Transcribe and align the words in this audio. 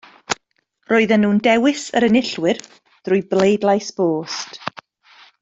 Roedden 0.93 1.21
nhw'n 1.25 1.41
dewis 1.47 1.83
yr 1.99 2.07
enillwyr 2.07 2.63
drwy 2.79 3.21
bleidlais 3.35 3.93
bost. 4.01 4.61